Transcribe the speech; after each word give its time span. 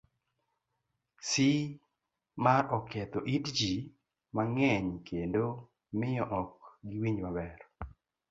C. 1.29 1.33
mar 2.43 2.63
Oketho 2.77 3.19
it 3.35 3.45
ji 3.57 3.71
mang'eny 4.35 4.87
kendo 5.07 5.45
miyo 5.99 6.23
ok 6.41 6.53
giwinj 6.89 7.19
maber 7.25 7.57